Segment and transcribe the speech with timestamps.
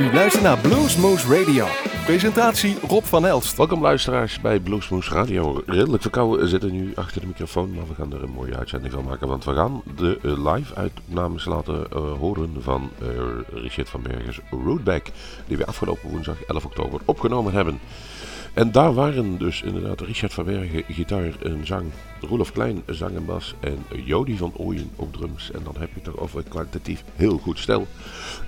[0.00, 1.66] U luistert naar Bluesmoose Radio.
[2.04, 3.56] Presentatie Rob van Elst.
[3.56, 5.62] Welkom luisteraars bij Bluesmoose Radio.
[5.66, 9.04] Redelijk verkouden zitten nu achter de microfoon, maar we gaan er een mooie uitzending van
[9.04, 9.28] maken.
[9.28, 13.08] Want we gaan de uh, live uitnames laten uh, horen van uh,
[13.62, 15.06] Richard van Bergens Rootback.
[15.46, 17.80] Die we afgelopen woensdag 11 oktober opgenomen hebben.
[18.54, 21.86] En daar waren dus inderdaad Richard van Bergen gitaar en zang,
[22.20, 25.50] Roelof Klein zang en bas en Jody van Ooyen op drums.
[25.50, 27.86] En dan heb je het over kwalitatief heel goed stel.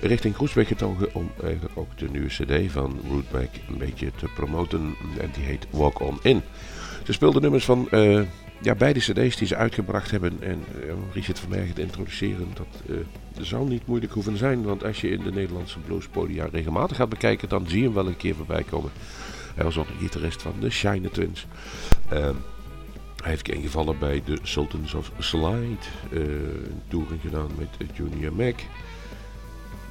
[0.00, 4.94] Richting Groesbeek getogen om eigenlijk ook de nieuwe cd van Rootback een beetje te promoten.
[5.21, 6.43] En die heet Walk On In.
[7.05, 8.21] Ze speelden nummers van uh,
[8.63, 10.36] ja, beide cd's die ze uitgebracht hebben.
[10.41, 12.96] En uh, Richard van Bergen te introduceren, dat uh,
[13.41, 14.63] zal niet moeilijk hoeven zijn.
[14.63, 18.07] Want als je in de Nederlandse bluespodia regelmatig gaat bekijken, dan zie je hem wel
[18.07, 18.91] een keer voorbij komen.
[19.55, 21.47] Hij was ook een gitarist van de Shine Twins.
[22.13, 22.19] Uh,
[23.23, 25.77] hij heeft ingevallen bij de Sultans of Slide.
[26.11, 28.61] Uh, een touring gedaan met Junior Mac.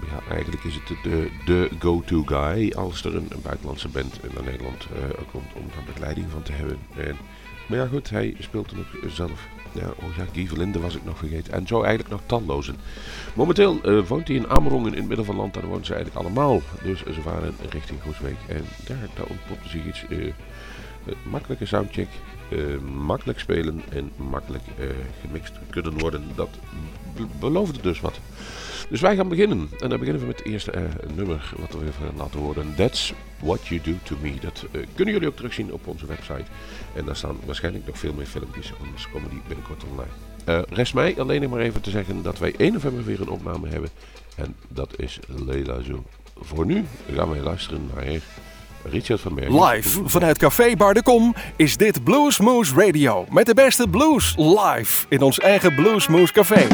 [0.10, 4.44] Ja, eigenlijk is het de, de go-to guy als er een, een, buitenlandse band naar
[4.44, 6.78] Nederland uh, komt om daar begeleiding van te hebben.
[6.98, 7.18] En,
[7.68, 9.48] maar ja goed, hij speelt er nog zelf.
[9.74, 11.54] Ja, oh ja, Guy Verlinde was ik nog vergeten.
[11.54, 12.76] En zo eigenlijk nog tallozen.
[13.34, 15.54] Momenteel uh, woont hij in Amerongen in het midden van het land.
[15.54, 16.62] Daar wonen ze eigenlijk allemaal.
[16.84, 18.38] Dus ze waren richting Groesbeek.
[18.48, 19.26] En daar, daar
[19.66, 20.06] zich iets.
[20.10, 20.34] Uh,
[21.24, 22.08] makkelijke soundcheck.
[22.50, 24.64] Uh, makkelijk spelen en makkelijk
[25.22, 26.24] gemixt kunnen worden.
[26.36, 26.50] Dat
[27.40, 28.20] beloofde dus wat.
[28.92, 29.70] Dus wij gaan beginnen.
[29.80, 30.82] En dan beginnen we met het eerste uh,
[31.16, 32.74] nummer wat we even laten horen.
[32.76, 34.34] That's What You Do To Me.
[34.42, 36.44] Dat uh, kunnen jullie ook terugzien op onze website.
[36.96, 38.74] En daar staan waarschijnlijk nog veel meer filmpjes.
[38.82, 40.12] Anders komen die binnenkort online.
[40.46, 43.68] Uh, rest mij alleen maar even te zeggen dat wij 1 november weer een opname
[43.68, 43.90] hebben.
[44.36, 46.04] En dat is Leila Zo.
[46.40, 48.20] Voor nu gaan wij luisteren naar
[48.84, 49.64] Richard van Bergen.
[49.64, 53.26] Live vanuit Café Bar de Kom is dit Bluesmoose Radio.
[53.30, 56.68] Met de beste blues live in ons eigen Bluesmoose Café.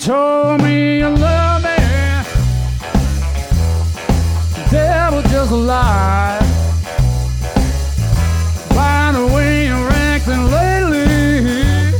[0.00, 1.76] Told me you love me.
[4.70, 6.38] That was just a lie.
[8.70, 11.92] By the way you're acting lately,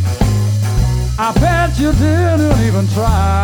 [1.19, 3.39] I bet you didn't even try.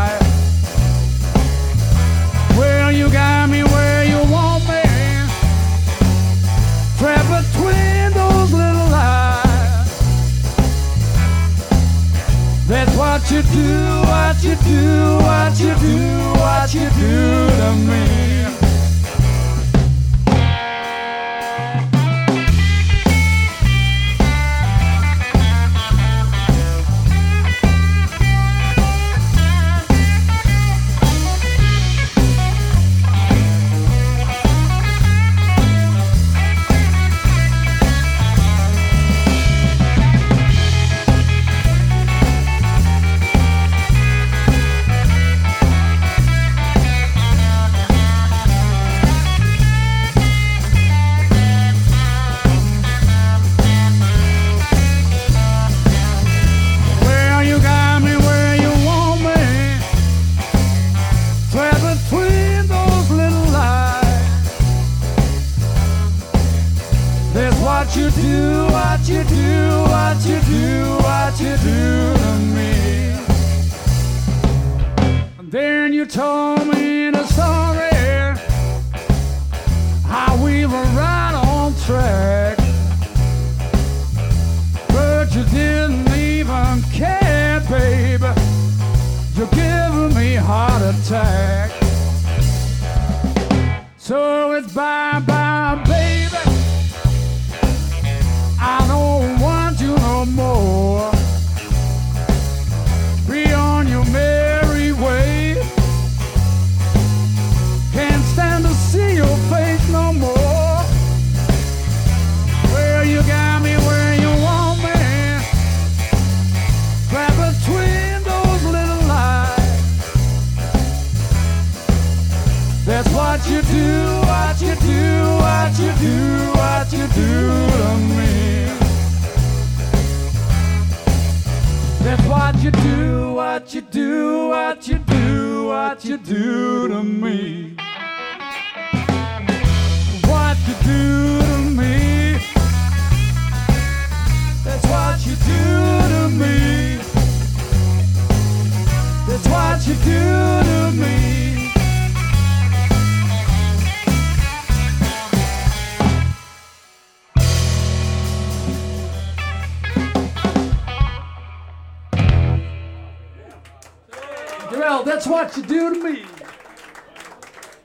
[16.76, 18.25] You do to me.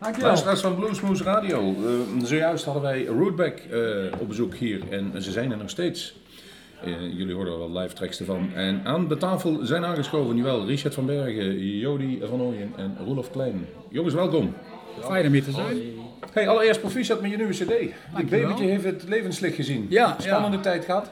[0.01, 0.30] Dankjewel.
[0.30, 1.59] Luisteraars van Bluesmoose Radio.
[1.59, 3.80] Eh, zojuist hadden wij Rootback eh,
[4.19, 6.15] op bezoek hier en ze zijn er nog steeds.
[6.83, 8.53] Eh, jullie horen er wel live tracks ervan.
[8.53, 13.31] En aan de tafel zijn aangeschoven, jawel, Richard van Bergen, Jody van Ooyen en Roelof
[13.31, 13.65] Klein.
[13.89, 14.53] Jongens, welkom.
[15.00, 15.77] Fijn om hier te zijn.
[16.33, 17.68] Hey, allereerst proficiat met je nieuwe cd.
[17.68, 18.42] Dit Dankjewel.
[18.42, 19.86] babytje heeft het levenslicht gezien.
[19.89, 20.63] Ja, Spannende ja.
[20.63, 21.12] tijd gehad.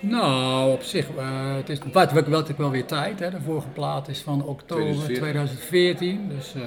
[0.00, 3.18] Nou, op zich, eh, het is het werd wel, wel weer tijd.
[3.18, 3.30] Hè.
[3.30, 5.16] De vorige plaat is van oktober 2014.
[5.16, 6.62] 2014, dus eh,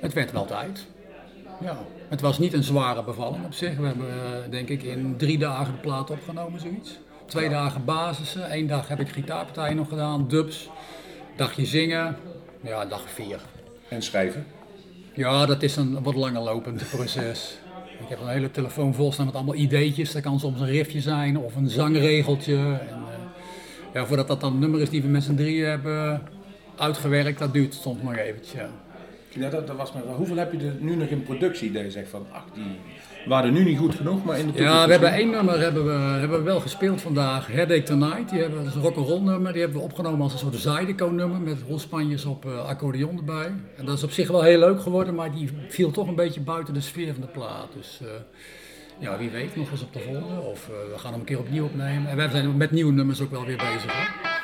[0.00, 0.86] het werd wel tijd.
[1.60, 1.78] Ja.
[2.08, 3.76] Het was niet een zware bevalling op zich.
[3.76, 6.98] We hebben eh, denk ik in drie dagen de plaat opgenomen, zoiets.
[7.26, 10.68] Twee dagen basissen, één dag heb ik gitaarpartijen nog gedaan, dubs,
[11.36, 12.16] dagje zingen,
[12.60, 13.40] ja, dag vier.
[13.88, 14.46] En schrijven.
[15.14, 17.58] Ja, dat is een wat langer lopend proces.
[18.00, 20.12] Ik heb een hele telefoon vol staan met allemaal ideetjes.
[20.12, 22.56] Dat kan soms een riffje zijn of een zangregeltje.
[22.56, 26.22] En, eh, ja, voordat dat dan een nummer is die we met z'n drieën hebben
[26.76, 28.60] uitgewerkt, dat duurt soms nog eventjes.
[28.60, 28.68] Ja.
[29.38, 30.02] Ja, dat, dat was maar.
[30.02, 31.72] Hoeveel heb je er nu nog in productie?
[31.72, 32.78] Dat je zegt van, ach, die
[33.26, 34.74] waren nu niet goed genoeg, maar in de toekomst.
[34.74, 38.30] Ja, we hebben één nummer hebben we, hebben we wel gespeeld vandaag, Headache Tonight.
[38.30, 41.06] Die hebben, dat is een rock'n'roll nummer, die hebben we opgenomen als een soort Zydeco
[41.06, 43.52] nummer met rolspanjes op eh, accordeon erbij.
[43.76, 46.40] En dat is op zich wel heel leuk geworden, maar die viel toch een beetje
[46.40, 47.68] buiten de sfeer van de plaat.
[47.76, 48.08] Dus eh,
[48.98, 51.38] ja, wie weet nog eens op de volgende of eh, we gaan hem een keer
[51.38, 52.10] opnieuw opnemen.
[52.10, 53.92] En wij zijn met nieuwe nummers ook wel weer bezig.
[53.92, 54.35] Hè?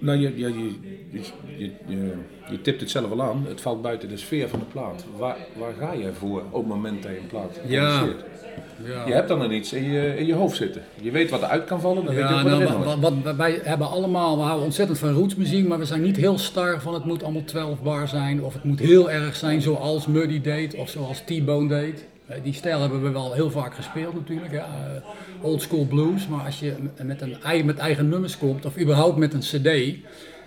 [0.00, 0.70] Nou, je, je, je,
[1.10, 1.20] je,
[1.56, 2.12] je, je,
[2.50, 3.44] je tipt het zelf al aan.
[3.48, 5.04] Het valt buiten de sfeer van de plaat.
[5.16, 7.98] Waar, waar ga je voor op het moment dat je een plaat Ja.
[7.98, 8.24] produceert?
[8.84, 9.06] Ja.
[9.06, 10.82] Je hebt dan nog iets in je, in je hoofd zitten.
[11.00, 13.36] Je weet wat eruit kan vallen, dan weet je Ja, ook wat nou, wat, wat-
[13.36, 16.94] wij hebben allemaal, we houden ontzettend van rootsmuziek, maar we zijn niet heel star van
[16.94, 20.74] het moet allemaal 12 bar zijn of het moet heel erg zijn zoals Muddy deed
[20.74, 22.04] of zoals T-Bone deed.
[22.30, 24.64] Eh, Die stijl hebben we wel heel vaak gespeeld natuurlijk, ja.
[24.64, 29.16] eh, old school blues, maar als je met, een, met eigen nummers komt of überhaupt
[29.16, 29.96] met een cd,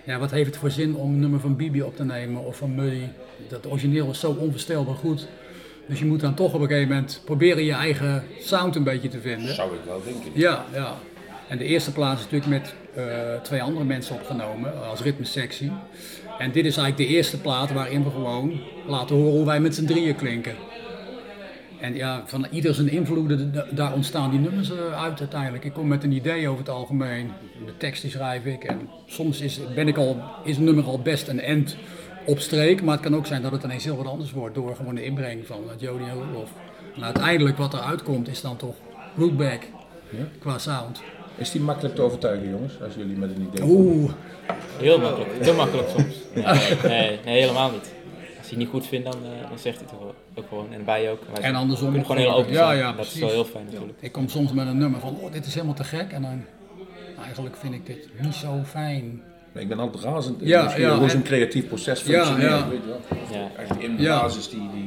[0.04, 2.56] ja, wat heeft het voor zin om een nummer van Bibi op te nemen of
[2.56, 3.04] van Muddy?
[3.48, 5.26] Dat origineel is zo onvoorstelbaar goed.
[5.88, 9.08] Dus je moet dan toch op een gegeven moment proberen je eigen sound een beetje
[9.08, 9.54] te vinden.
[9.54, 10.30] Zou ik wel denken.
[10.34, 10.94] Ja, ja.
[11.48, 15.72] En de eerste plaats is natuurlijk met eh, twee andere mensen opgenomen als ritmesectie.
[16.38, 19.74] En dit is eigenlijk de eerste plaat waarin we gewoon laten horen hoe wij met
[19.74, 20.54] z'n drieën klinken.
[21.80, 25.64] En ja, van ieder zijn invloeden, da- daar ontstaan die nummers eh, uit uiteindelijk.
[25.64, 27.30] Ik kom met een idee over het algemeen.
[27.66, 28.64] De tekst die schrijf ik.
[28.64, 31.76] En soms is, ben ik al, is een nummer al best een end
[32.26, 32.82] op streek.
[32.82, 35.04] Maar het kan ook zijn dat het ineens heel wat anders wordt door gewoon de
[35.04, 36.50] inbreng van Jody en Rudolph.
[36.96, 38.74] En uiteindelijk wat eruit komt is dan toch
[39.16, 39.62] Rootback
[40.38, 41.02] qua sound.
[41.36, 43.76] Is die makkelijk te overtuigen, jongens, als jullie met een idee komen?
[43.76, 44.10] Oeh,
[44.78, 46.14] Heel makkelijk, te makkelijk soms.
[46.34, 46.44] Nee,
[46.98, 47.93] nee, nee, helemaal niet.
[48.44, 49.98] Als hij het niet goed vindt, dan, eh, dan zegt hij het
[50.36, 50.72] ook, gewoon.
[50.72, 51.20] En wij ook.
[51.32, 52.78] Wij En andersom kunnen gewoon heel open Ja, zijn.
[52.78, 53.98] ja, dat is wel heel fijn natuurlijk.
[54.00, 56.12] ik kom soms met een nummer van, oh, dit is helemaal te gek.
[56.12, 56.44] En dan,
[57.24, 59.22] eigenlijk vind ik dit niet zo fijn.
[59.54, 60.36] Ik ben altijd razend.
[60.40, 62.50] Ja, ja, hoe zo'n creatief proces Ja, functioneert.
[62.50, 62.68] ja.
[62.68, 62.88] Weet je
[63.30, 63.40] wel.
[63.40, 63.50] Ja.
[63.56, 64.20] Echt in de Ja.
[64.20, 64.83] basis die, die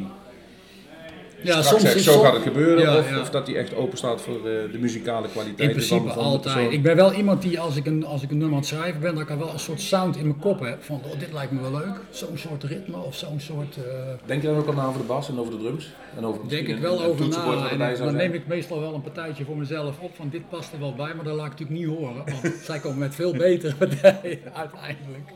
[1.48, 2.84] Ja, straks zegt, zo gaat het gebeuren.
[2.84, 3.20] Ja, of, ja.
[3.22, 5.70] of dat die echt open staat voor eh, de muzikale kwaliteit.
[5.70, 6.72] In principe altijd.
[6.72, 9.01] Ik ben wel iemand die als ik, een, als ik een nummer aan het schrijven
[9.01, 10.84] ben, dat ik wel een soort sound in mijn kop heb.
[10.84, 12.00] Van oh, dit lijkt me wel leuk.
[12.10, 13.77] Zo'n soort ritme of zo'n soort.
[13.77, 13.84] eh,
[14.25, 15.89] Denk je dan ook al na over de bas en over de drums?
[16.18, 17.36] En over denk ik wel een- over na.
[17.70, 18.16] En dan zou dan zijn?
[18.16, 21.13] neem ik meestal wel een partijtje voor mezelf op van dit past er wel bij,
[21.16, 22.16] maar dat laat ik natuurlijk niet horen.
[22.42, 25.30] Want zij komen met veel betere partijen uiteindelijk.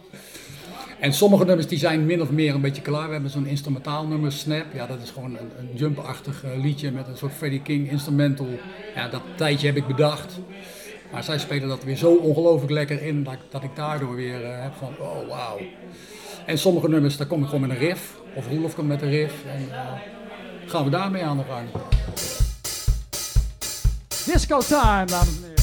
[1.01, 3.05] En sommige nummers die zijn min of meer een beetje klaar.
[3.07, 4.65] We hebben zo'n instrumentaal nummer, Snap.
[4.73, 8.47] Ja, dat is gewoon een, een jump-achtig eh, liedje met een soort Freddie King instrumental.
[8.95, 10.39] Ja, dat tijdje heb ik bedacht.
[11.11, 14.43] Maar zij spelen dat weer zo ongelooflijk lekker in dat, ik- dat ik daardoor weer
[14.43, 15.59] eh, heb van, oh wauw.
[16.45, 18.19] En sommige nummers, daar kom ik gewoon met een riff.
[18.33, 19.33] Of Roelof komt met een riff.
[19.45, 19.79] En eh,
[20.65, 21.67] gaan we daarmee aan de gang.
[24.25, 25.60] Disco time, dames en heren.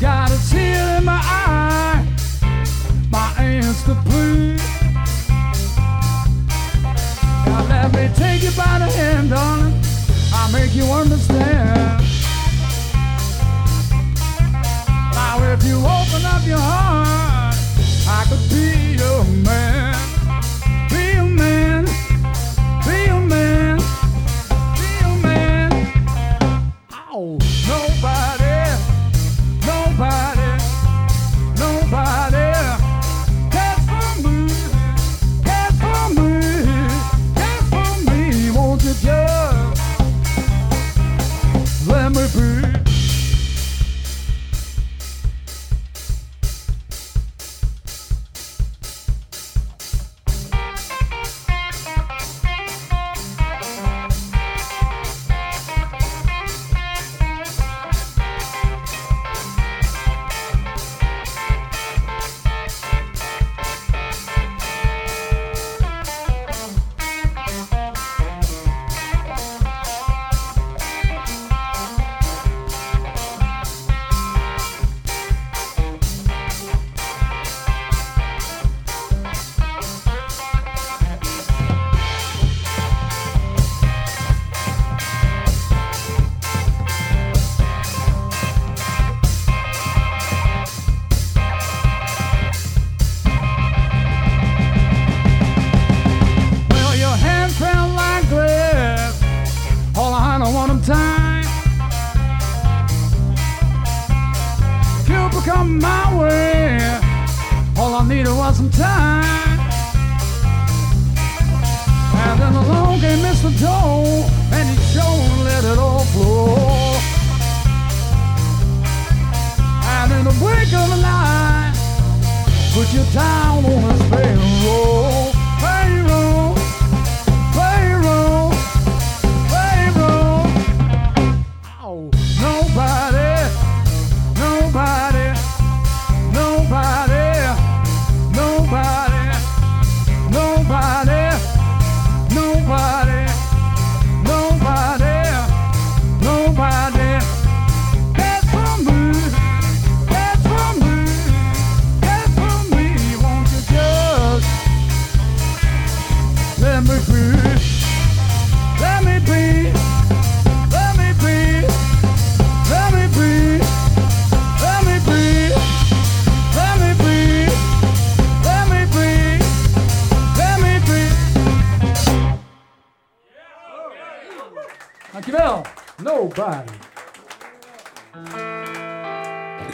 [0.00, 1.25] Gotta see it in my
[8.16, 9.74] take you by the hand, darling.
[10.32, 12.02] I'll make you understand.
[15.14, 16.95] Now if you open up your heart,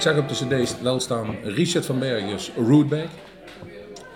[0.02, 3.08] zag op de cd's wel staan Richard van Bergers, Rootback.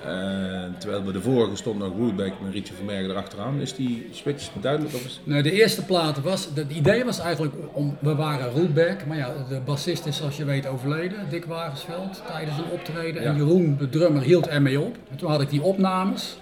[0.04, 3.60] En terwijl bij de vorige stond nog Rootback met Richard van Bergen erachteraan.
[3.60, 4.94] Is die switch duidelijk?
[4.94, 5.20] Of is...
[5.24, 9.32] Nou, de eerste plaat was, het idee was eigenlijk om, we waren rootback, maar ja,
[9.48, 13.22] de bassist is zoals je weet overleden, Dick Wagensveld, tijdens een optreden.
[13.22, 13.36] En.
[13.36, 14.96] Jeroen, de drummer, hield ermee op.
[15.10, 16.36] En toen had ik die opnames.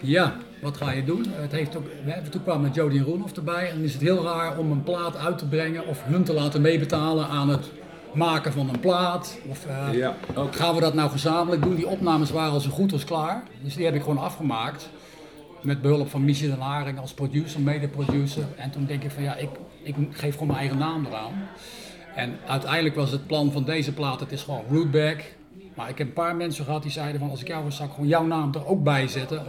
[0.00, 1.24] Ja, wat ga je doen?
[1.30, 3.68] Het heeft ook, we hebben- toen kwamen Jody en Roelof erbij.
[3.68, 6.32] En dan is het heel raar om een plaat uit te brengen of hun te
[6.32, 7.64] laten meebetalen aan het
[8.16, 9.38] maken van een plaat.
[9.48, 10.14] Of, eh, Ja.
[10.50, 11.74] Gaan we dat nou gezamenlijk doen?
[11.74, 13.42] Die opnames waren al zo goed als klaar.
[13.62, 14.88] Dus die heb ik gewoon afgemaakt.
[15.60, 18.44] Met behulp van Michel den Haring als producer, mede-producer.
[18.56, 19.48] En toen denk ik van ja, ik,
[19.82, 21.32] ik geef gewoon mijn eigen naam eraan.
[22.14, 25.20] En uiteindelijk was het plan van deze plaat, het is gewoon Rootback.
[25.74, 27.88] Maar ik heb een paar mensen gehad die zeiden van als ik jou was, zou
[27.88, 29.46] ik gewoon jouw naam er ook bij zetten.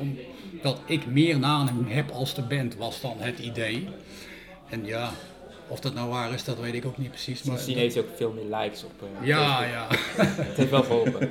[0.54, 3.88] Omdat ik meer naam heb als de band, was dan het idee.
[4.70, 5.10] En ja,
[5.68, 7.44] of dat nou waar is, dat weet ik ook niet precies.
[7.44, 10.00] Maar Sindsdien heeft hij ook veel meer likes op eh, ja, Facebook.
[10.18, 10.44] ja.
[10.44, 11.30] Het heeft wel geholpen.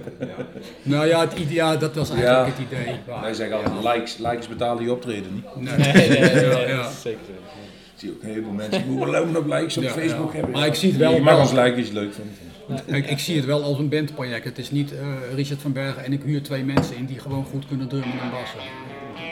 [0.82, 2.94] Nou ja, het idee, ja, dat was eigenlijk het idee.
[3.20, 5.44] Wij zeggen altijd, likes, likes betalen je optreden niet.
[5.56, 5.76] Nee.
[5.76, 6.82] Nee, nee, nee, Ja, nee, ja.
[6.82, 7.32] dat is zeker zo.
[7.32, 10.36] Ik zie ook heel veel mensen die moeten lopen op likes op Ja, Facebook ja.
[10.36, 10.50] hebben.
[10.58, 11.40] Maar ik zie het wel Je mag wel.
[11.42, 12.84] ons liken als je het leuk vindt.
[12.86, 14.44] Kijk, ik zie het wel als een bandproject.
[14.44, 17.44] Het is niet eh, Richard van Bergen en ik huur twee mensen in die gewoon
[17.44, 18.58] goed kunnen drummen en bassen.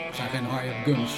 [0.07, 1.11] Het zijn geen hired guns.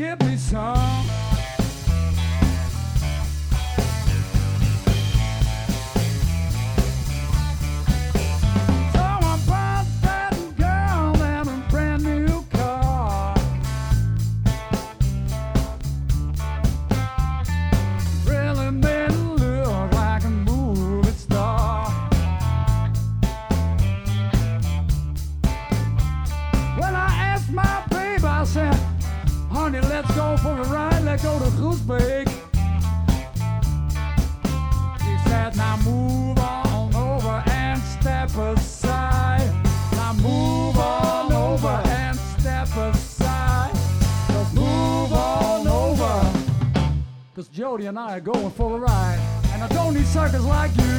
[0.00, 1.29] Give me some.
[47.86, 49.18] And I are going for a ride.
[49.52, 50.89] And I don't need suckers like you.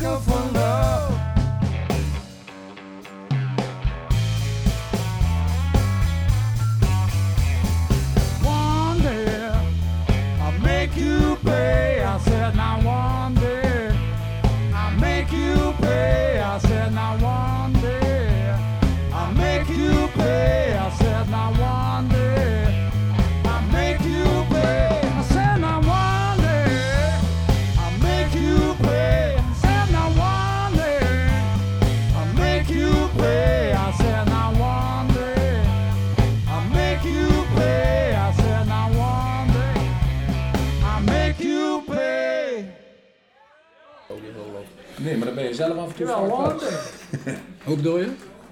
[0.00, 0.47] microphone.
[45.66, 46.60] Zelf af en toe Ja, vaak.
[47.64, 48.08] Hoe bedoel je?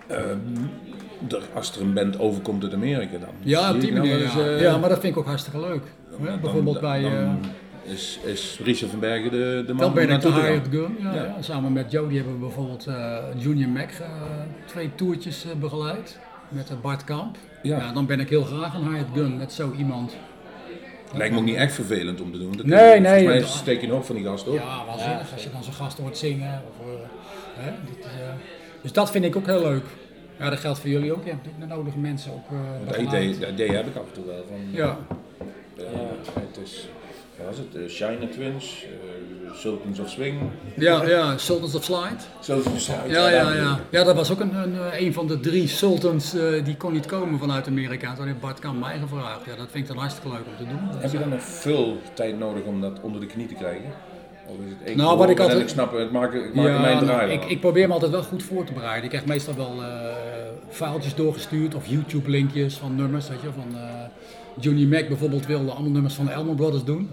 [0.09, 3.29] Er- Als er een band overkomt uit Amerika dan.
[3.41, 4.23] Ja, op die ik nou manier.
[4.25, 4.31] Ja.
[4.33, 5.83] eens, eh, ja, maar dat vind ik ook hartstikke leuk.
[6.11, 7.03] Dan- bijvoorbeeld bij...
[7.03, 10.33] dan eh, is, is Richard van Bergen de, de man Dan ben ik de.
[10.33, 10.97] Hired Gun.
[11.01, 11.23] Ja, Ja.
[11.25, 11.37] ja.
[11.43, 13.89] Samen met Jody hebben we bijvoorbeeld eh, Junior Mac
[14.67, 16.19] twee toertjes begeleid.
[16.49, 17.37] Met Bart Kamp.
[17.63, 17.77] Ja.
[17.79, 17.93] Ja.
[17.93, 20.17] dan ben ik heel graag een Hired Gun met zo iemand.
[21.15, 22.57] Lijkt me ook niet echt vervelend om te doen.
[22.57, 24.55] Dat Nee, je- nee, Volgens mij steek je een hoop van die gast op.
[24.55, 25.33] Ja, waanzinnig.
[25.33, 26.63] Als je dan zo'n gast hoort zingen.
[26.81, 26.93] Of, eh,
[27.65, 28.29] hè, dit is, eh,
[28.83, 29.85] dus dat vind ik ook heel leuk.
[30.39, 31.25] Ja, dat geldt voor jullie ook.
[31.25, 34.07] Je hebt natuurlijk de nodige mensen ook eh Dat idee, dat idee heb ik af
[34.07, 34.45] en toe wel.
[34.49, 34.99] Van, Ja.
[35.77, 35.85] eh,
[36.35, 36.89] het is,
[37.37, 37.67] wat was het?
[37.83, 40.35] Uh, Shiner Twins, eh, Sultans of Swing.
[40.77, 42.17] Ja, ja, Sultans of Slide.
[42.41, 43.01] Sultans of Swing.
[43.09, 43.81] Ja, ja, ja.
[43.91, 46.93] Ja, dat was ook een, een, eh, een van de drie sultans eh, die kon
[46.93, 48.15] niet komen vanuit Amerika.
[48.15, 49.45] Toen heeft Bart Kamp mij gevraagd.
[49.47, 51.01] Ja, dat vind ik dan hartstikke leuk om te doen.
[51.01, 53.91] Heb je dan nog veel tijd nodig om dat onder de knie te krijgen?
[54.47, 56.67] Of is het één Nou, wat ik altijd- ik snap het, ik maak, ik maak
[56.67, 57.49] er Ja, mijn nou, draai ik, aan.
[57.49, 59.03] ik probeer me altijd wel goed voor te bereiden.
[59.05, 59.89] Ik krijg meestal wel eh
[60.71, 63.29] faaltjes doorgestuurd of YouTube-linkjes van nummers.
[63.29, 63.91] Weet je, van eh
[64.61, 67.11] Junior Mac bijvoorbeeld wilde allemaal nummers van de Elmer Brothers doen.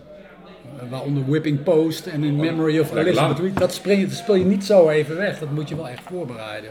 [0.79, 3.39] Eh, waaronder Whipping Post en In Memory of Elizabeth.
[3.39, 3.57] Reed.
[3.57, 5.39] Dat, spring je- dat speel je niet zo even weg.
[5.39, 6.69] Dat moet je wel echt voorbereiden.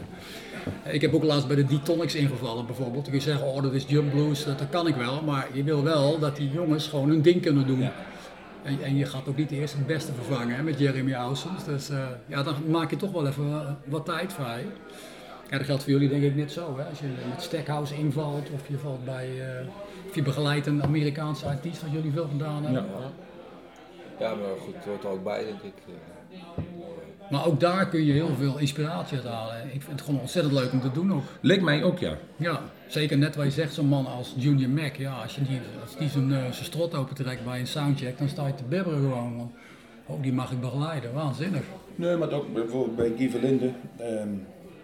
[0.83, 3.03] Ik heb ook laatst bij de D-Tonics ingevallen bijvoorbeeld.
[3.05, 5.21] Dan kun je zeggen, oh dat is jump blues, dat, dat kan ik wel.
[5.25, 7.81] Maar je wil wel dat die jongens gewoon hun ding kunnen doen.
[8.63, 11.63] En, en je gaat ook niet eerst het beste vervangen hè, met Jeremy Ausens.
[11.65, 14.65] Dus eh, ja, dan maak je toch wel even eh, wat tijd vrij.
[15.49, 16.77] Ja, dat geldt voor jullie denk ik net zo.
[16.77, 16.83] Hè?
[16.89, 19.67] Als je met Stackhouse invalt of je valt bij, eh,
[20.09, 22.83] of je begeleidt een Amerikaanse artiest wat jullie veel gedaan hebben.
[22.99, 23.11] Ja,
[24.19, 25.73] maar goed, het hoort er ook bij, denk ik.
[25.87, 26.63] Eh,
[27.31, 29.63] Maar ook daar kun je heel veel inspiratie uit halen.
[29.65, 31.23] Ik vind het gewoon ontzettend leuk om te doen ook.
[31.41, 32.17] Leek mij ook, ja.
[32.35, 34.95] Ja, zeker net wat je zegt, zo'n man als Junior Mac.
[34.95, 38.29] Ja, als, je die, als die zijn, eh, zijn strot opentrekt bij een soundcheck, dan
[38.29, 39.37] sta je te bibberen gewoon.
[39.37, 39.51] Want,
[40.05, 41.13] oh, die mag ik begeleiden.
[41.13, 41.63] Waanzinnig.
[41.95, 44.29] Nee, maar ook bijvoorbeeld bij Guy Verlinde, ehm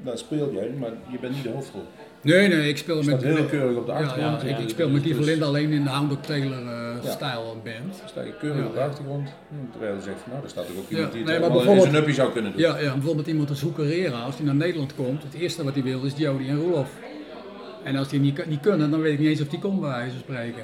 [0.04, 1.84] daar speel jij, maar je bent niet de hoofdrol.
[2.21, 3.23] Nee, nee, ik speel met...
[3.23, 4.41] heel keurig op de achtergrond.
[4.41, 7.03] ja, ik, Ja, ik speel met Guy dus- Verlinde alleen in de Hound Taylor eh,
[7.03, 7.12] Ja.
[7.12, 8.01] stijl band.
[8.05, 9.29] Sta je keurig op de achtergrond.
[9.71, 11.88] Terwijl je zegt van nou, daar staat ook iemand die het nee, helemaal in bijvoorbeeld-
[11.89, 12.62] zijn uppie zou kunnen doen.
[12.62, 15.84] Ja, ja, bijvoorbeeld iemand als Hoekerera, als hij naar Nederland komt, het eerste wat hij
[15.84, 16.89] wil is Jody en Roelof.
[17.84, 19.89] En als die niet, niet kunnen, dan weet ik niet eens of die komt bij
[19.89, 20.63] wijze van spreken.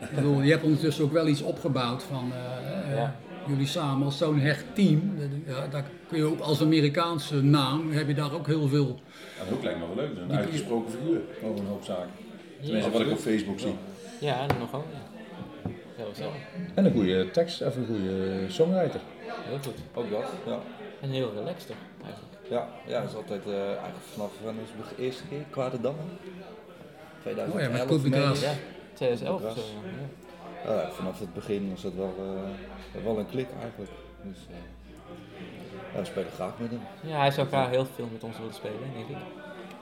[0.00, 3.16] Ik bedoel, je hebt ondertussen ook wel iets opgebouwd van eh, eh, Ja.
[3.48, 5.12] jullie samen als zo'n hecht team.
[5.46, 9.00] Ja, daar kun je ook als Amerikaanse naam, heb je daar ook heel veel...
[9.38, 10.16] Ja, dat ook lijkt me wel leuk.
[10.16, 12.10] Een uitgesproken figuur over een hoop zaken.
[12.62, 13.74] Tenminste, wat ik op Facebook zie.
[14.20, 14.84] Ja, nogal.
[14.92, 15.70] Ja.
[15.96, 16.32] Heel zo.
[16.74, 19.00] En een goede tekst, even een goede songwriter.
[19.26, 19.78] Heel goed.
[19.94, 20.58] ook dat, ja.
[21.00, 22.32] En heel relaxed toch, eigenlijk.
[22.48, 25.80] Ja, ja, dat is altijd eh, eigenlijk vanaf wanneer is het de eerste keer, Kwade
[25.80, 26.04] Dammen?
[27.20, 27.54] 2011.
[27.54, 28.10] Oh ja, met Kobe.
[28.10, 28.40] Gras.
[28.40, 28.52] Ja,
[28.94, 29.54] 2011 of Gras.
[29.54, 29.70] zo.
[30.64, 30.72] Ja.
[30.72, 33.90] Ja, vanaf het begin was het wel, eh, wel een klik eigenlijk.
[34.22, 34.54] Dus, eh,
[35.92, 36.80] ja, we spelen graag met hem.
[37.02, 39.16] ja, hij zou graag heel veel met ons willen spelen, denk ik.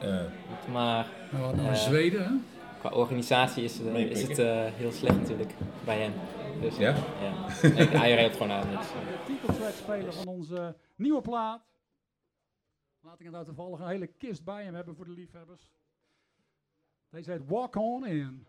[0.01, 0.25] Eh,
[0.73, 2.31] Maar Nou, wat nou, Eh, Zweden, hè?
[2.79, 5.55] qua organisatie is, eh, is het eh, heel slecht natuurlijk
[5.85, 6.13] bij hem.
[6.61, 6.95] Dus, Ja?
[7.21, 7.33] ja.
[7.69, 8.87] Nee, hij rijdt gewoon aan niks.
[9.27, 11.63] titeltrack spelen van onze nieuwe plaat.
[13.01, 15.71] Laat ik nou toevallig een hele kist bij hem hebben voor de liefhebbers.
[17.11, 18.47] Deze heet Walk On In.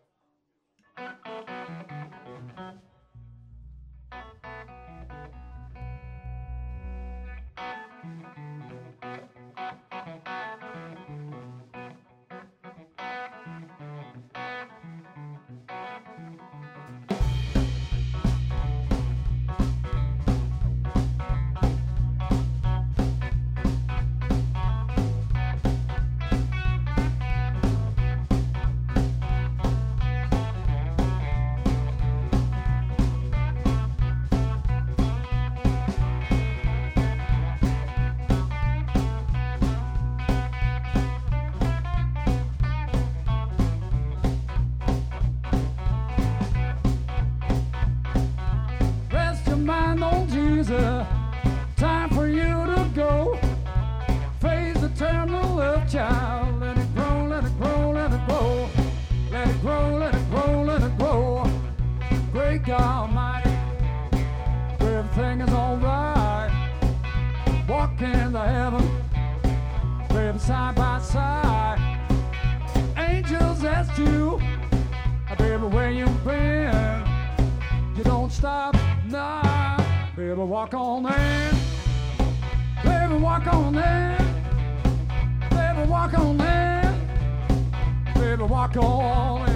[88.34, 89.53] Baby, walk on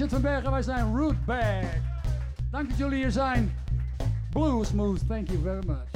[0.00, 0.50] Richard van Bergen.
[0.50, 1.64] Wij zijn Rootbag.
[2.50, 3.54] Dank dat jullie hier zijn.
[4.30, 5.89] Blue Smooth, thank you very much.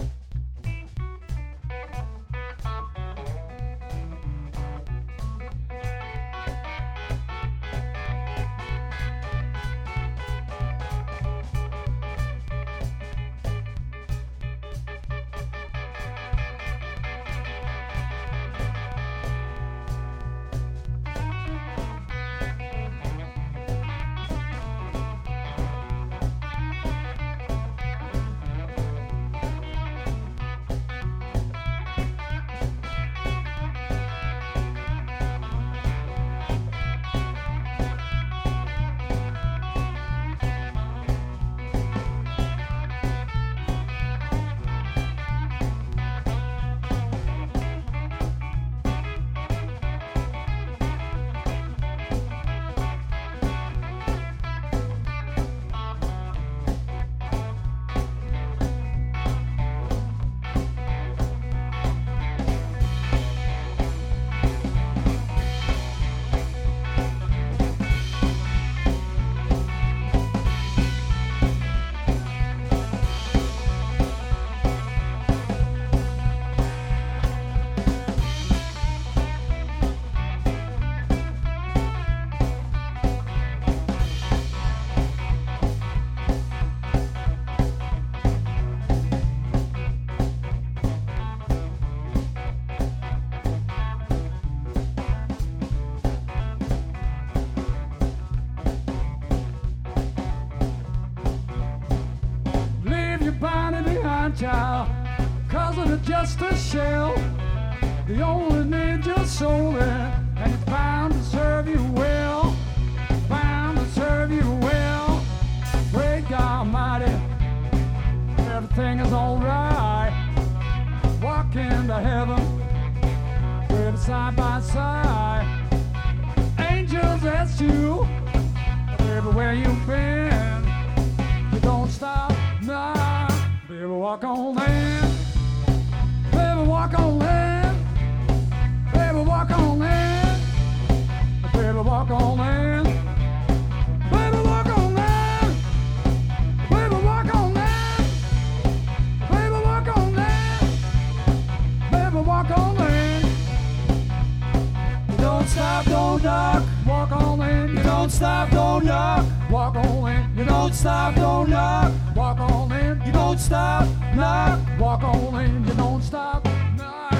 [158.46, 159.50] Stop, don't knock.
[159.50, 160.38] Walk on in.
[160.38, 161.92] You don't stop, don't knock.
[162.14, 163.02] Walk on in.
[163.06, 164.60] You don't stop, knock.
[164.78, 165.66] Walk on in.
[165.66, 166.44] You don't stop,
[166.76, 167.14] knock.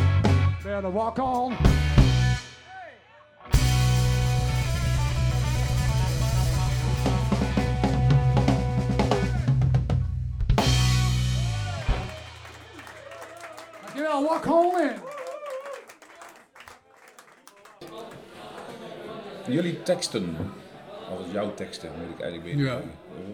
[0.62, 1.56] Better walk on.
[13.94, 15.00] Dankjewel, walk on in.
[19.46, 20.63] Jullie teksten, of
[21.35, 22.59] jouw teksten moet ik eigenlijk.
[22.59, 22.75] Ja.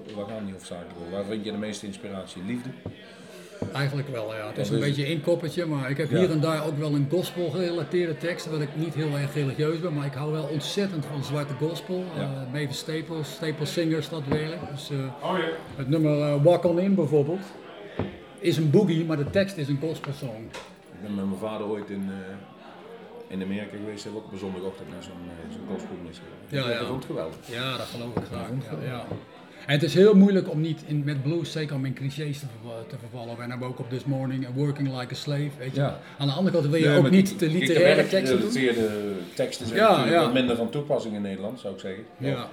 [0.08, 1.12] Eh, Waar gaan die hoofdzakelijk over?
[1.12, 2.42] Waar vind je de meeste inspiratie?
[2.46, 2.68] Liefde?
[3.72, 4.46] Eigenlijk wel, ja.
[4.48, 6.18] Het is een is beetje een koppertje, maar ik heb Ja.
[6.18, 9.80] hier en daar ook wel een gospel gerelateerde tekst, wat ik niet heel erg religieus
[9.80, 12.04] ben, maar ik hou wel ontzettend van zwarte gospel.
[12.16, 12.22] Ja.
[12.22, 14.58] Eh, Mavis Staples, Staples Singers dat werk.
[14.74, 14.96] Dus, eh,
[15.76, 17.40] Het nummer eh, Walk On In bijvoorbeeld.
[18.38, 20.44] is een boogie, maar de tekst is een gospelsong.
[20.92, 22.14] Ik ben met mijn vader ooit in, eh,
[23.32, 24.02] in Amerika geweest.
[24.04, 26.20] Hebben we ook op een zondagochtend naar zo'n uh, zo'n gospelmis.
[26.48, 26.78] Ja, ja.
[26.78, 27.36] Dat vond ik geweldig.
[27.44, 28.48] Ja, dat geloof ik graag.
[28.82, 29.04] Ja, ja.
[29.66, 32.46] En het is heel moeilijk om niet in, met blues, zeker om in clichés te,
[32.88, 33.36] te vervallen.
[33.36, 35.50] Wij hebben ook op This Morning en Working Like a Slave.
[35.58, 35.80] Weet je.
[35.80, 35.98] Ja.
[36.18, 38.52] Aan de andere kant wil je Nee, ook niet te de literaire teksten de doen.
[38.52, 40.20] gerelateerde teksten zijn Ja, ja.
[40.22, 42.04] wat minder van toepassing in Nederland, zou ik zeggen.
[42.18, 42.48] Ja,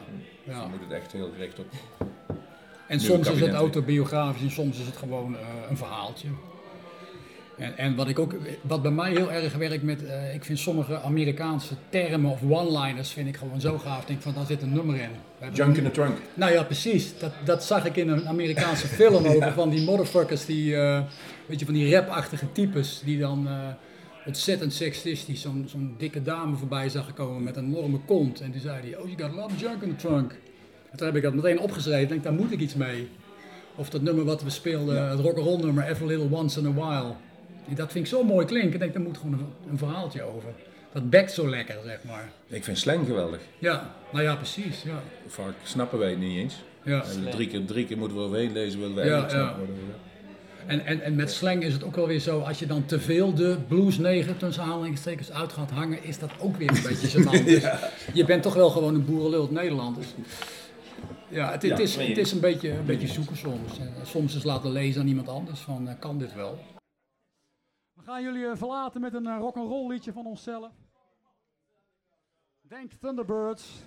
[0.45, 0.59] Dus ja.
[0.61, 1.65] dan moet het echt heel gericht op.
[2.87, 6.27] En soms is het autobiografisch en soms is het gewoon eh, een verhaaltje.
[7.57, 10.59] En, en wat, ik ook, wat bij mij heel erg werkt met, eh, ik vind
[10.59, 14.01] sommige Amerikaanse termen of one-liners vind ik gewoon zo gaaf.
[14.01, 15.09] Ik denk van, daar zit een nummer in.
[15.53, 16.17] Junk in the trunk.
[16.33, 17.17] Nou ja, precies.
[17.19, 21.01] Dat, dat zag ik in een Amerikaanse film over van die motherfuckers, die, eh,
[21.45, 23.53] weet je, van die rapachtige types, die dan eh,
[24.25, 28.41] ontzettend seksistisch zo'n zo'n dikke dame voorbij zagen komen met een enorme kont.
[28.41, 30.31] En die zei die, oh, you got a lot of junk in the trunk.
[30.91, 33.07] En toen heb ik dat meteen opgeschreven en denk, daar moet ik iets mee.
[33.75, 37.15] Of dat nummer wat we speelden, het rock'n'roll nummer, Every Little Once in a While.
[37.67, 38.73] Die- Dat vind ik zo mooi klinken.
[38.73, 40.49] Ik denk, daar moet gewoon een, een verhaaltje over.
[40.91, 42.29] Dat bekt zo lekker, zeg maar.
[42.47, 43.39] Ik vind slang geweldig.
[43.59, 44.83] Ja, nou ja, precies.
[44.83, 45.01] Ja.
[45.27, 46.55] Vaak snappen wij het niet eens.
[46.83, 47.03] Ja.
[47.31, 49.29] Drie, keer, drie keer moeten we overheen lezen, willen wij Ja, ja.
[49.29, 49.67] snappen.
[50.65, 52.99] En, en, en met slang is het ook wel weer zo, als je dan te
[52.99, 57.45] veel de bluesneger tussen aanhalingstekens uit gaat hangen, is dat ook weer een beetje gênant.
[57.45, 57.63] Dus
[58.13, 59.97] je bent toch wel gewoon een boerenlul uit Nederland.
[61.29, 63.79] Ja, het, het, Ja, is, het is een beetje, een beetje zoeken soms.
[63.79, 66.59] En soms eens laten lezen aan iemand anders van, eh, kan dit wel?
[68.07, 70.71] Gaan jullie eh, verlaten met een uh, rock'n'roll liedje van onszelf.
[72.61, 73.83] Denk Thunderbirds.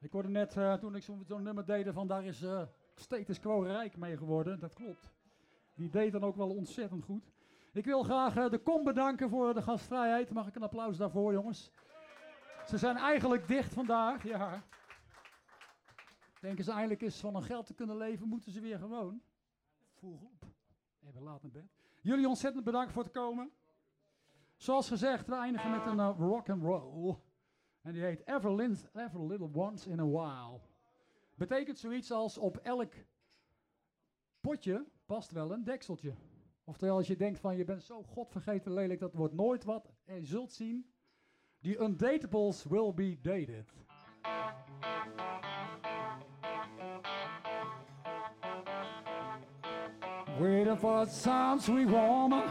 [0.00, 2.62] Ik hoorde net eh, toen ik zo'n nummer deed van daar is eh,
[2.94, 4.60] Status Quo rijk mee geworden.
[4.60, 5.12] Dat klopt.
[5.74, 7.32] Die deed dan ook wel ontzettend goed.
[7.72, 10.30] Ik wil graag eh, de kom bedanken voor de gastvrijheid.
[10.30, 11.70] Mag ik een applaus daarvoor, jongens?
[12.66, 14.62] Ze zijn eigenlijk dicht vandaag, ja.
[16.40, 19.22] Denken ze eigenlijk eens van hun geld te kunnen leven, moeten ze weer gewoon.
[19.94, 20.46] Vroeg op.
[21.08, 21.77] Even laat naar bed.
[22.00, 23.50] Jullie ontzettend bedankt voor het komen.
[24.56, 27.16] Zoals gezegd, we eindigen met een uh, rock and roll.
[27.82, 30.60] En die heet Ever, Lin- Ever Little Once in a While.
[31.34, 32.92] Betekent zoiets als op elk
[34.40, 36.14] potje past wel een dekseltje.
[36.64, 39.92] Oftewel, als je denkt van je bent zo godvergeten lelijk, dat wordt nooit wat.
[40.04, 40.90] En je zult zien,
[41.58, 43.72] die undatables will be dated.
[50.38, 52.44] Waiting for some sweet woman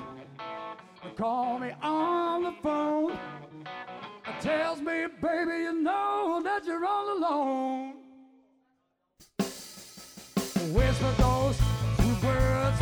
[1.01, 3.13] to call me on the phone.
[3.13, 7.93] It tells me, baby, you know that you're all alone.
[10.73, 11.57] Whisper those
[11.95, 12.81] sweet words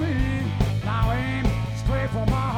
[0.00, 0.42] Me,
[0.84, 1.44] now aim
[1.76, 2.48] straight for my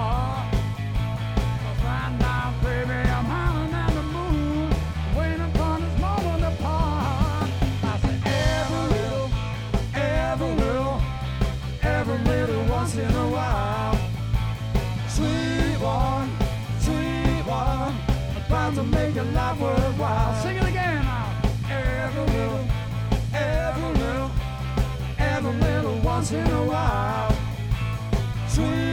[1.85, 4.71] right now, baby, I'm howling at the moon,
[5.17, 7.49] waiting for this moment to.
[7.83, 9.31] I said every little,
[9.95, 11.01] every little,
[11.83, 13.99] every little once in a while.
[15.09, 16.31] Sweet one,
[16.81, 17.95] sweet one,
[18.47, 20.43] about to make your life worthwhile.
[20.43, 20.70] Sing it
[26.33, 27.37] in a while.
[28.49, 28.90] Sweet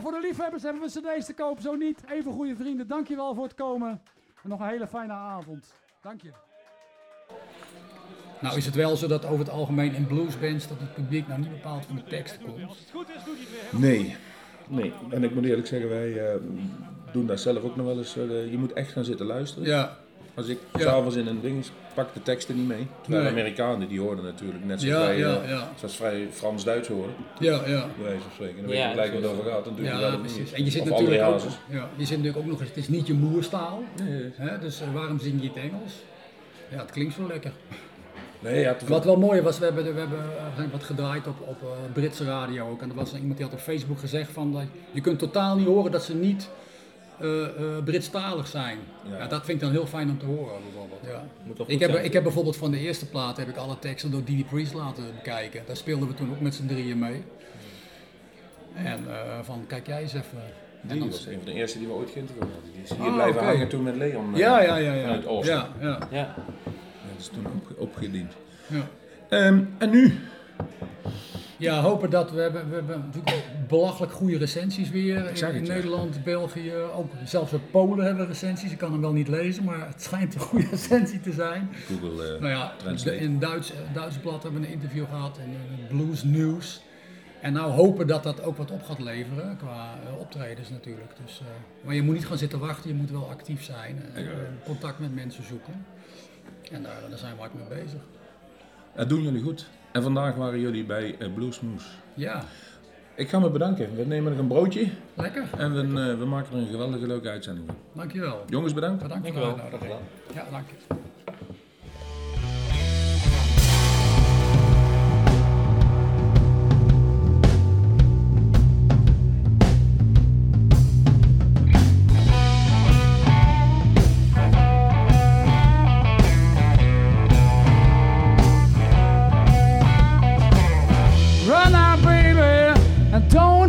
[0.00, 0.20] Dankjewel.
[0.20, 2.04] Voor de liefhebbers hebben we cd's te kopen, zo niet.
[2.10, 4.02] Even goede vrienden, dankjewel voor het komen.
[4.42, 5.72] En nog een hele fijne avond.
[6.02, 6.30] Dank je.
[8.40, 11.40] Nou is het wel zo dat over het algemeen in bluesbands dat het publiek nou
[11.40, 12.92] niet bepaald van de tekst komt.
[13.72, 14.16] Nee.
[14.68, 14.92] Nee.
[15.10, 16.40] En ik moet eerlijk zeggen, wij eh,
[17.12, 18.16] doen dat zelf ook nog wel eens.
[18.16, 19.68] eh, je moet echt gaan zitten luisteren.
[19.68, 19.96] Ja,
[20.34, 20.80] Als ik Ja.
[20.80, 21.64] s'avonds in een ding
[21.94, 22.86] pak de teksten niet mee.
[23.02, 23.32] Terwijl Nee.
[23.34, 25.72] de Amerikanen die hoorden natuurlijk net zoals Ja, wij, ja, eh, ja.
[25.78, 27.14] zoals vrij Frans-Duits horen.
[27.38, 27.86] ja, ja.
[27.96, 28.56] Bij wijze van spreken.
[28.56, 29.64] Dan weet je gelijk wat het over gaat.
[29.64, 30.38] Dan doe je Ja, dat precies.
[30.38, 30.52] niet.
[30.52, 32.78] En je zit Of natuurlijk André ook, ja, je zit natuurlijk ook nog eens, het
[32.78, 33.82] is niet je moerstaal.
[34.34, 35.92] Hè, dus eh, waarom zing je het Engels?
[36.70, 37.52] Ja, het klinkt zo lekker.
[38.42, 41.26] Nee, ja, Wat wel mooi was, we hebben, we hebben eh, we zijn wat gedraaid
[41.26, 41.56] op, op
[41.92, 42.82] Britse radio ook.
[42.82, 45.66] En er was iemand die had op Facebook gezegd van, dat je kunt totaal niet
[45.66, 46.48] horen dat ze niet
[47.20, 48.78] eh Britstalig zijn.
[49.10, 49.18] Ja.
[49.18, 49.26] Ja.
[49.26, 51.00] dat vind ik dan heel fijn om te horen bijvoorbeeld.
[51.06, 51.24] Ja.
[51.44, 52.04] Moet Ik heb, zijn.
[52.04, 55.04] ik heb bijvoorbeeld van de eerste plaat heb ik alle teksten door Didi Priest laten
[55.16, 55.62] bekijken.
[55.66, 57.22] Daar speelden we toen ook met z'n drieën mee.
[58.74, 60.38] En eh, van, kijk jij eens even.
[60.88, 62.70] En Die was een van de eerste die we ooit geïnterviewd hadden.
[62.72, 63.44] Die is hier Ah, blijven oké.
[63.50, 64.36] hangen toen met Leon.
[64.36, 65.02] ja, ja, ja, ja.
[65.02, 65.54] Vanuit Oosten.
[65.54, 68.32] ja, ja, Ja, Dat is toen op, opgediend.
[68.66, 68.88] ja.
[69.28, 70.18] Ehm, en nu?
[71.60, 75.72] Ja, hopen dat we hebben, we hebben natuurlijk belachelijk goede recensies weer in, in ja.
[75.72, 78.72] Nederland, België, ook zelfs uit Polen hebben recensies.
[78.72, 81.70] Ik kan hem wel niet lezen, maar het schijnt een goede recensie te zijn.
[81.86, 82.34] Google.
[82.34, 82.72] eh, Nou ja,
[83.10, 86.82] in Duits, eh, Duits blad hebben we een interview gehad in eh, Blues News.
[87.40, 91.12] En nou hopen dat dat ook wat op gaat leveren qua optredens natuurlijk.
[91.24, 91.42] Dus,
[91.84, 94.02] maar je moet niet gaan zitten wachten, je moet wel actief zijn.
[94.14, 94.26] en
[94.64, 95.86] contact met mensen zoeken.
[96.72, 98.00] En daar, daar zijn we hard mee bezig.
[98.96, 99.68] Dat doen jullie goed.
[99.92, 101.84] En vandaag waren jullie bij uh, Bluesmoes.
[102.14, 102.42] Ja,
[103.14, 103.96] Ik ga me bedanken.
[103.96, 105.44] We nemen nog een broodje lekker.
[105.58, 105.80] en we,
[106.10, 107.76] eh, we maken er een geweldige leuke uitzending van.
[107.94, 108.44] Dankjewel.
[108.48, 109.02] Jongens, bedankt.
[109.02, 109.70] Bedankt voor de Dankjewel.
[109.72, 110.08] uitnodiging.
[110.34, 110.94] Ja, dank je.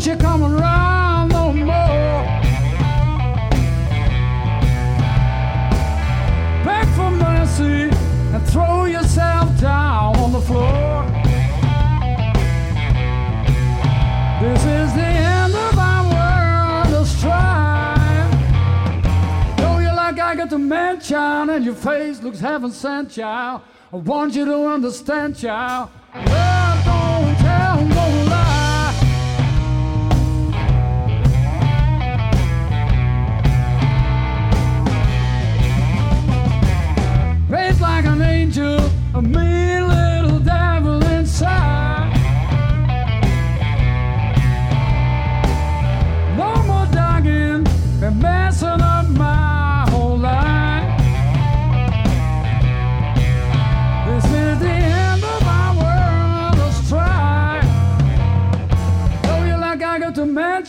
[0.04, 2.24] Don't you come around no more.
[6.66, 7.96] Beg for mercy
[8.34, 11.06] and throw yourself down on the floor.
[14.42, 18.34] This is the end of our world of strife.
[19.60, 23.62] Know you like I got to mention, and your face looks heaven sent, child.
[23.94, 25.90] I want you to understand, child.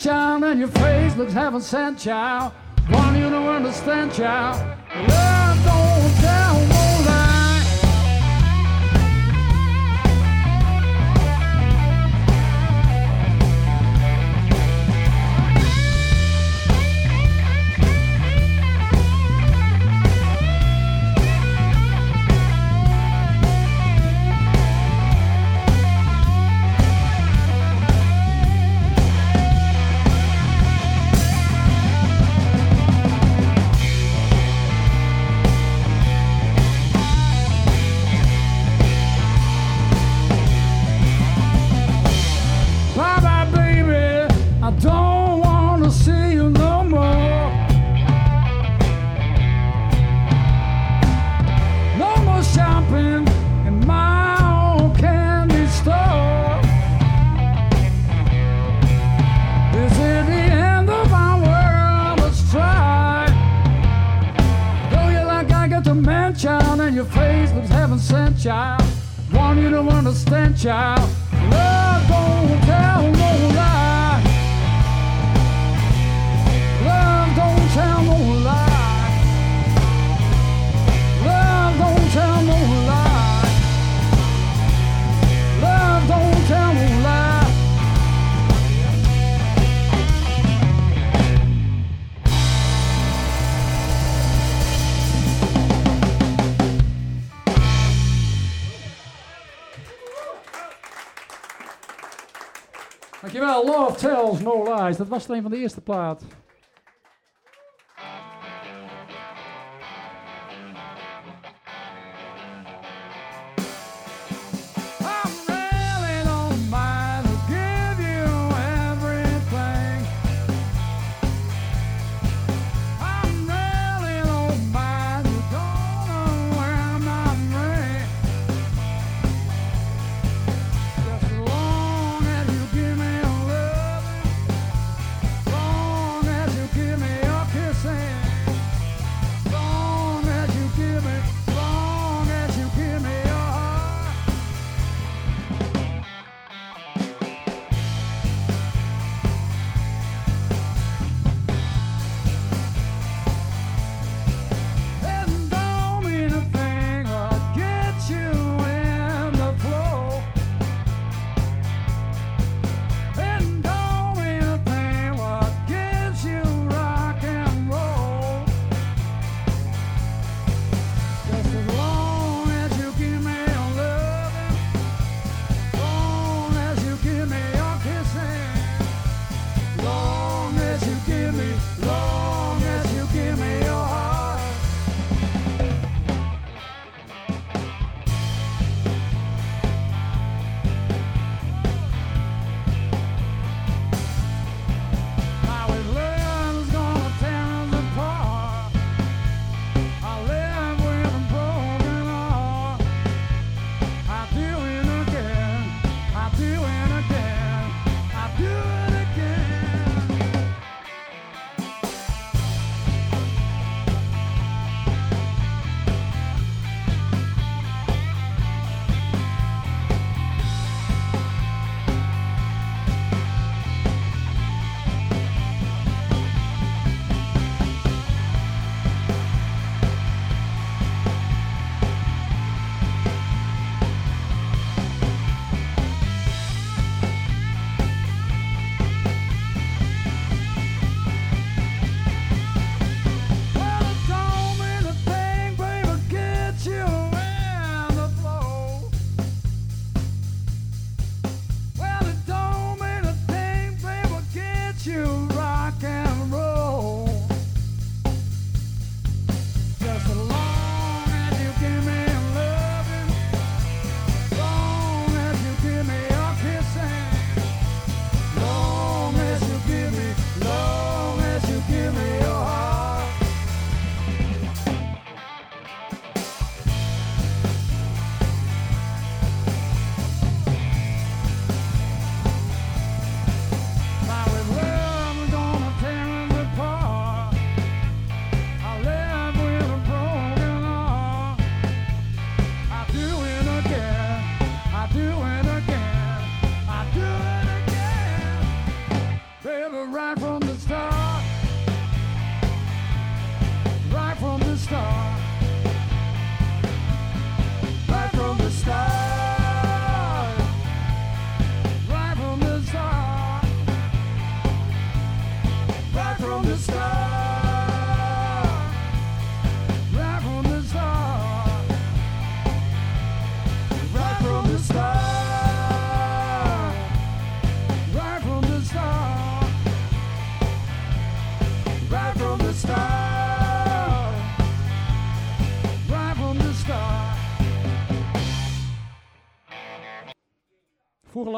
[0.03, 2.53] Mention, and your face looks heaven sent, child.
[2.91, 4.59] Want you to understand, child.
[5.09, 6.62] Love don't tell
[105.03, 106.23] dat was alleen van de eerste plaat.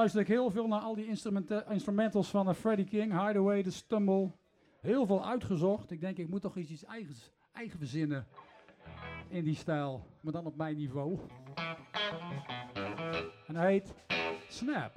[0.05, 1.07] luister ik heel veel naar al die
[1.69, 4.31] instrumentals van Freddy Freddie King, Hideaway, The Stumble.
[4.81, 5.91] Heel veel uitgezocht.
[5.91, 6.85] Ik denk, ik moet toch iets
[7.53, 8.27] eigen verzinnen
[9.29, 11.19] in die stijl, maar dan op mijn niveau.
[13.47, 13.95] En hij heet
[14.49, 14.93] Snap.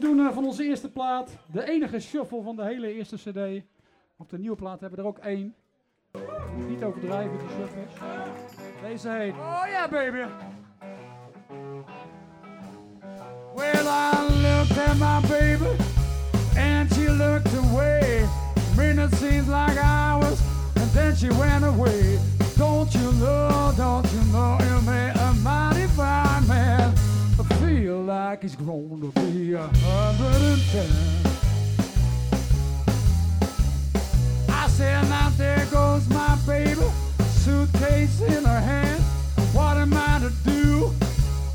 [0.00, 1.36] Doen eh, van onze eerste plaat.
[1.52, 3.64] De enige shuffle van de hele eerste cd.
[4.16, 5.54] Op de nieuwe plaat hebben we er ook één.
[6.68, 7.92] Niet overdrijven, die shuffles.
[8.82, 10.24] Deze heet Oh yeah baby.
[13.54, 15.76] Well, I looked at my baby
[16.56, 18.28] and she looked away.
[18.76, 20.40] Minute seems like hours
[20.74, 22.18] and then she went away.
[22.56, 26.99] Don't you know, don't you know, you made a mighty fine man.
[28.10, 30.90] I like he's grown to be a hundred and ten.
[34.48, 36.82] I said, now there goes my baby,
[37.20, 39.00] suitcase in her hand.
[39.52, 40.92] What am I to do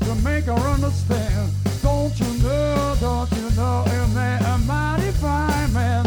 [0.06, 1.52] to make her understand?
[1.82, 6.05] Don't you know, don't you know, you made a mighty fine man.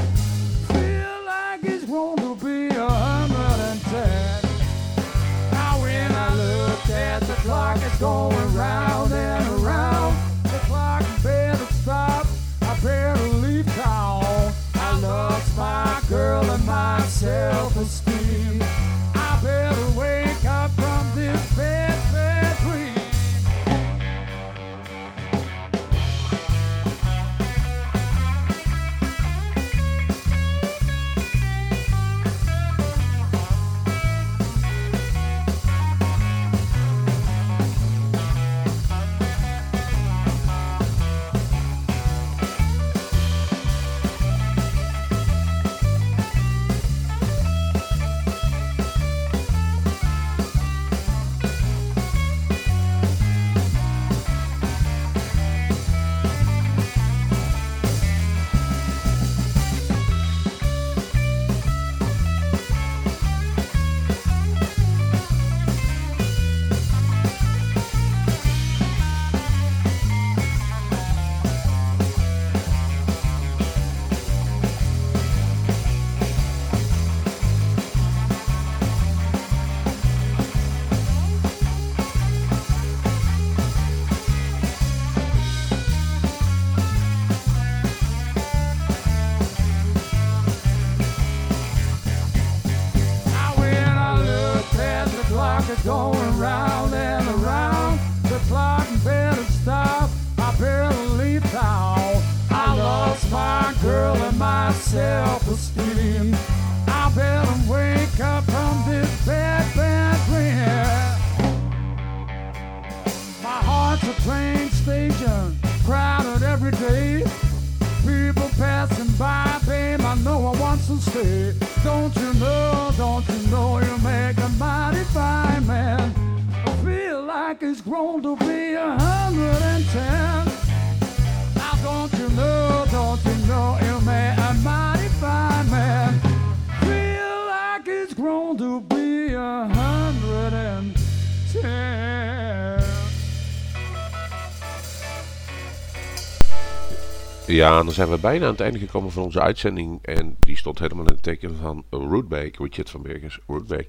[147.70, 150.00] Dan zijn we bijna aan het einde gekomen van onze uitzending.
[150.02, 153.88] En die stond helemaal in het teken van Rootback, Richard van Bergens, Rootback.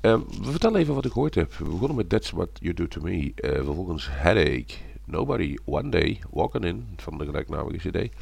[0.00, 1.54] Ehm we vertellen even wat ik gehoord heb.
[1.54, 3.32] We begonnen met That's What You Do To Me.
[3.34, 8.12] Eh, vervolgens Headache, Nobody, One Day, Walking In, van de gelijknamige cd.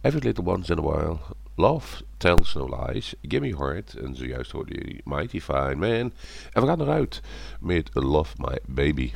[0.00, 1.16] Every Little Once In A While,
[1.54, 3.94] Love Tells No Lies, Gimme Heart.
[3.94, 6.12] En zojuist hoorde je Mighty Fine Man.
[6.52, 7.20] En we gaan eruit
[7.60, 9.12] met Love My Baby.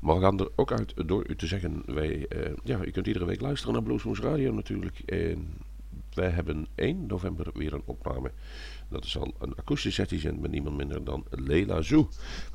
[0.00, 3.06] Maar we gaan er ook uit door u te zeggen, wij, eh, ja, u kunt
[3.06, 4.98] iedere week luisteren naar Bluesmoes Radio natuurlijk.
[4.98, 5.48] En
[6.14, 8.30] wij hebben 1 november weer een opname.
[8.88, 12.08] Dat is al een akoestische sessie met niemand minder dan Leila Zoo.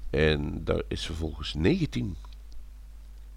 [0.10, 2.16] En daar is vervolgens 19,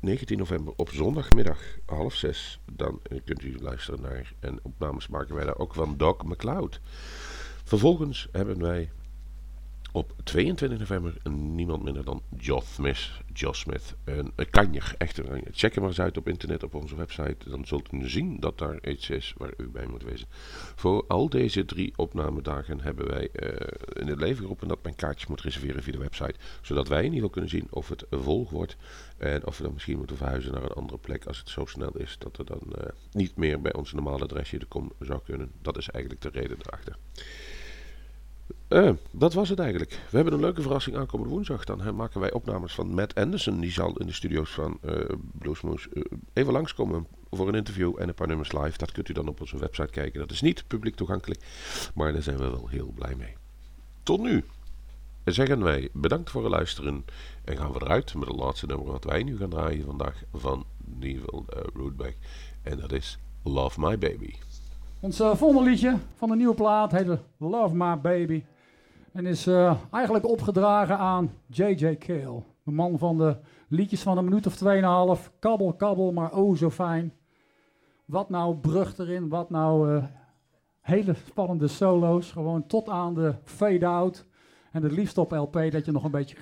[0.00, 2.60] 19 november op zondagmiddag half zes.
[2.72, 6.80] Dan kunt u luisteren naar en opnames maken wij daar ook van Doc McLeod.
[7.64, 8.90] Vervolgens hebben wij
[9.96, 13.10] op 22 november niemand minder dan Josh Smith.
[13.34, 13.94] Smith.
[14.04, 15.20] Een, een kanjer, echt.
[15.50, 17.50] Check hem maar eens uit op internet, op onze website.
[17.50, 20.26] Dan zult u zien dat daar iets is waar u bij moet wezen.
[20.74, 25.28] Voor al deze drie opnamedagen hebben wij eh, in het leven geroepen dat men kaartjes
[25.28, 26.34] moet reserveren via de website.
[26.62, 28.76] Zodat wij in ieder geval kunnen zien of het vol wordt.
[29.16, 31.96] En of we dan misschien moeten verhuizen naar een andere plek als het zo snel
[31.96, 35.52] is dat er dan eh, niet meer bij ons normale adresje de kom zou kunnen.
[35.62, 36.96] Dat is eigenlijk de reden erachter.
[38.68, 39.90] Eh, dat was het eigenlijk.
[39.90, 41.64] We hebben een leuke verrassing aankomende woensdag.
[41.64, 43.60] Dan maken wij opnames van Matt Anderson.
[43.60, 48.08] Die zal in de studio's van eh Bluesmoose eh, even langskomen voor een interview en
[48.08, 48.78] een paar nummers live.
[48.78, 50.20] Dat kunt u dan op onze website kijken.
[50.20, 51.40] Dat is niet publiek toegankelijk,
[51.94, 53.36] maar daar zijn we wel heel blij mee.
[54.02, 54.44] Tot nu.
[55.24, 57.04] zeggen wij bedankt voor het luisteren.
[57.44, 60.64] En gaan we eruit met het laatste nummer wat wij nu gaan draaien vandaag van
[60.84, 62.14] Neville uh, Rootback.
[62.62, 64.34] En dat is Love My Baby.
[65.00, 68.44] Ons uh, volgende liedje van de nieuwe plaat heet Love My Baby.
[69.12, 71.94] En is uh, eigenlijk opgedragen aan J.J.
[71.96, 72.42] Kale.
[72.62, 73.36] De man van de
[73.68, 75.32] liedjes van een minuut of tweeënhalf.
[75.38, 77.12] Kabbel, kabbel, maar oh zo fijn.
[78.04, 80.04] Wat nou brug erin, wat nou uh,
[80.80, 82.32] hele spannende solo's.
[82.32, 84.26] Gewoon tot aan de fade-out.
[84.72, 86.36] En het liefst op LP dat je nog een beetje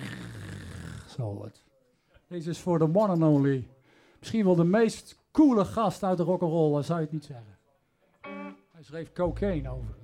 [1.15, 1.63] zo hoort.
[2.27, 3.67] Deze is voor de one and only.
[4.19, 7.54] Misschien wel de meest coole gast uit de rock'n'roll, zou je het niet zeggen.
[8.87, 9.95] Schreef cocaine over.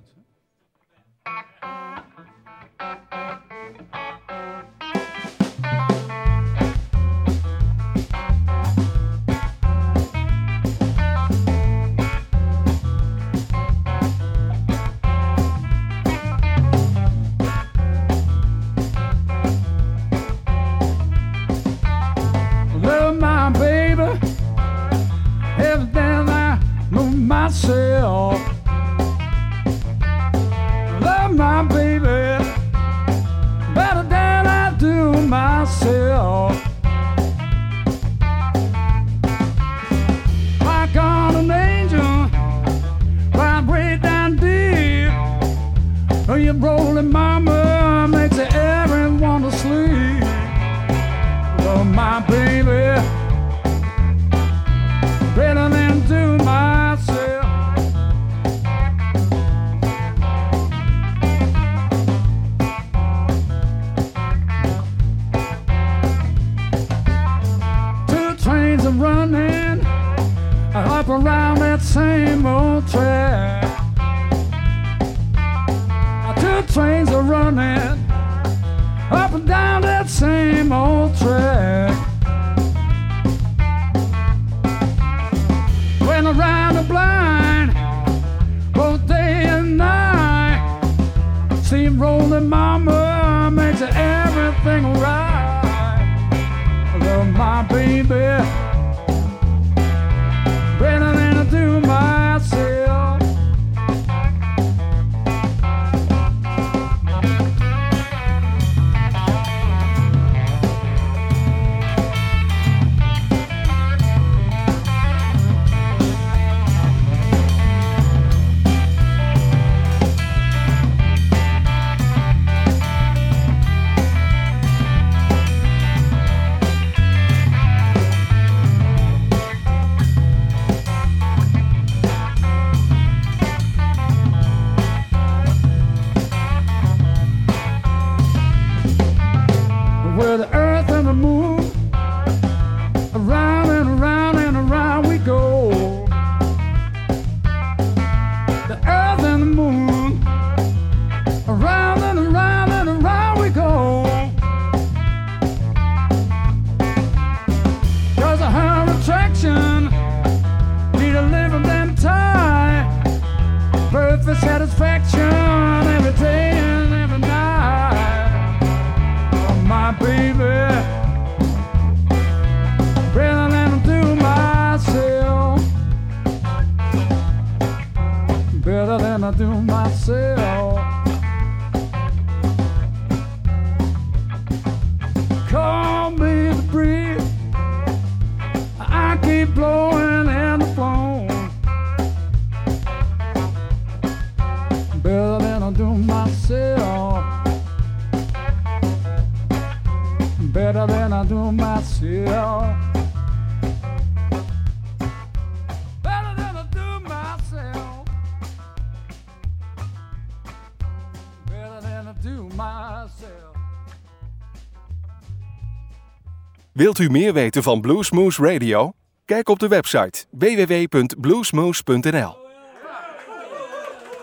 [216.82, 218.92] Wilt u meer weten van Bluesmoose Radio?
[219.24, 222.36] Kijk op de website www.bluesmoose.nl.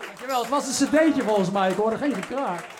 [0.05, 2.78] Dankjewel, het was een cd'tje volgens mij, ik hoorde geen gekraak.